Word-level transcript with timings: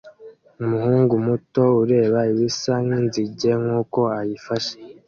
umuhungu 0.63 1.13
muto 1.27 1.63
ureba 1.81 2.19
ibisa 2.31 2.73
nkinzige 2.85 3.51
nkuko 3.61 3.99
ayifashe 4.19 4.75